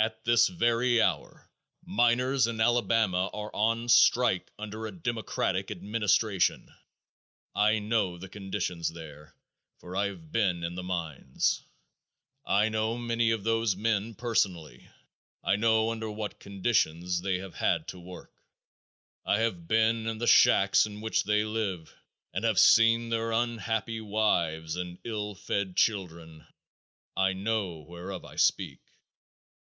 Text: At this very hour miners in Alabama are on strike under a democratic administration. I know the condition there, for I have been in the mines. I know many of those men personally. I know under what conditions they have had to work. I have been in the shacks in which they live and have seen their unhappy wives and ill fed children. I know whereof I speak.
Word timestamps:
At 0.00 0.24
this 0.24 0.46
very 0.46 1.02
hour 1.02 1.50
miners 1.84 2.46
in 2.46 2.60
Alabama 2.60 3.26
are 3.32 3.50
on 3.52 3.88
strike 3.88 4.46
under 4.56 4.86
a 4.86 4.92
democratic 4.92 5.72
administration. 5.72 6.72
I 7.52 7.80
know 7.80 8.16
the 8.16 8.28
condition 8.28 8.80
there, 8.94 9.34
for 9.80 9.96
I 9.96 10.06
have 10.06 10.30
been 10.30 10.62
in 10.62 10.76
the 10.76 10.84
mines. 10.84 11.64
I 12.46 12.68
know 12.68 12.96
many 12.96 13.32
of 13.32 13.42
those 13.42 13.74
men 13.74 14.14
personally. 14.14 14.88
I 15.42 15.56
know 15.56 15.90
under 15.90 16.08
what 16.08 16.38
conditions 16.38 17.20
they 17.20 17.38
have 17.38 17.56
had 17.56 17.88
to 17.88 17.98
work. 17.98 18.32
I 19.26 19.40
have 19.40 19.66
been 19.66 20.06
in 20.06 20.18
the 20.18 20.28
shacks 20.28 20.86
in 20.86 21.00
which 21.00 21.24
they 21.24 21.44
live 21.44 21.92
and 22.32 22.44
have 22.44 22.60
seen 22.60 23.08
their 23.08 23.32
unhappy 23.32 24.00
wives 24.00 24.76
and 24.76 24.98
ill 25.02 25.34
fed 25.34 25.76
children. 25.76 26.46
I 27.16 27.32
know 27.32 27.78
whereof 27.80 28.24
I 28.24 28.36
speak. 28.36 28.78